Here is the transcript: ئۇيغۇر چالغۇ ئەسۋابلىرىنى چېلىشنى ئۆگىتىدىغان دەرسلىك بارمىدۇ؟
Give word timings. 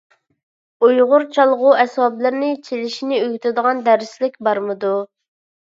ئۇيغۇر 0.87 1.25
چالغۇ 1.35 1.73
ئەسۋابلىرىنى 1.83 2.49
چېلىشنى 2.71 3.21
ئۆگىتىدىغان 3.21 3.87
دەرسلىك 3.93 4.43
بارمىدۇ؟ 4.51 4.99